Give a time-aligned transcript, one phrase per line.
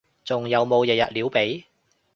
[0.25, 1.65] 仲有冇日日撩鼻？